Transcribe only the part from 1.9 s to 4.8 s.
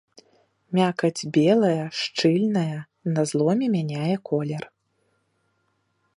шчыльная, на зломе мяняе колер.